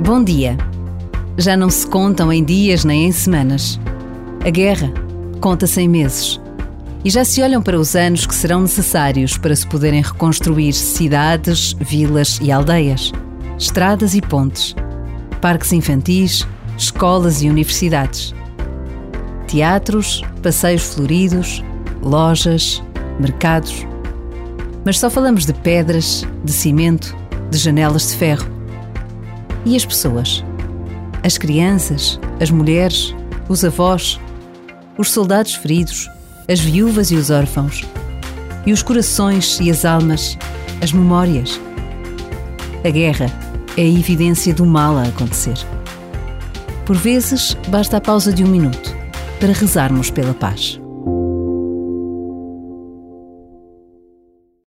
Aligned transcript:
Bom 0.00 0.22
dia. 0.22 0.56
Já 1.36 1.56
não 1.56 1.68
se 1.68 1.84
contam 1.84 2.32
em 2.32 2.44
dias 2.44 2.84
nem 2.84 3.06
em 3.06 3.12
semanas. 3.12 3.80
A 4.46 4.48
guerra 4.48 4.92
conta-se 5.40 5.80
em 5.80 5.88
meses. 5.88 6.40
E 7.04 7.10
já 7.10 7.24
se 7.24 7.42
olham 7.42 7.60
para 7.60 7.78
os 7.78 7.96
anos 7.96 8.24
que 8.24 8.34
serão 8.34 8.60
necessários 8.60 9.36
para 9.36 9.56
se 9.56 9.66
poderem 9.66 10.00
reconstruir 10.00 10.72
cidades, 10.72 11.74
vilas 11.80 12.38
e 12.40 12.52
aldeias, 12.52 13.12
estradas 13.58 14.14
e 14.14 14.20
pontes, 14.20 14.76
parques 15.40 15.72
infantis, 15.72 16.46
escolas 16.76 17.42
e 17.42 17.50
universidades, 17.50 18.32
teatros, 19.48 20.22
passeios 20.40 20.94
floridos, 20.94 21.62
lojas, 22.00 22.80
mercados. 23.18 23.84
Mas 24.84 25.00
só 25.00 25.10
falamos 25.10 25.44
de 25.44 25.52
pedras, 25.52 26.24
de 26.44 26.52
cimento, 26.52 27.16
de 27.50 27.58
janelas 27.58 28.10
de 28.10 28.16
ferro. 28.16 28.57
E 29.64 29.76
as 29.76 29.84
pessoas? 29.84 30.44
As 31.22 31.36
crianças, 31.36 32.18
as 32.40 32.50
mulheres, 32.50 33.14
os 33.48 33.64
avós, 33.64 34.18
os 34.96 35.10
soldados 35.10 35.54
feridos, 35.54 36.08
as 36.48 36.60
viúvas 36.60 37.10
e 37.10 37.16
os 37.16 37.30
órfãos, 37.30 37.84
e 38.64 38.72
os 38.72 38.82
corações 38.82 39.60
e 39.60 39.70
as 39.70 39.84
almas, 39.84 40.38
as 40.82 40.92
memórias. 40.92 41.60
A 42.84 42.90
guerra 42.90 43.26
é 43.76 43.82
a 43.82 43.84
evidência 43.84 44.54
do 44.54 44.64
mal 44.64 44.96
a 44.96 45.04
acontecer. 45.04 45.56
Por 46.86 46.96
vezes, 46.96 47.54
basta 47.68 47.98
a 47.98 48.00
pausa 48.00 48.32
de 48.32 48.44
um 48.44 48.48
minuto 48.48 48.96
para 49.38 49.52
rezarmos 49.52 50.10
pela 50.10 50.34
paz. 50.34 50.80